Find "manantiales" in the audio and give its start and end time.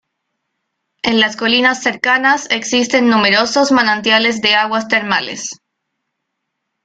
3.71-4.41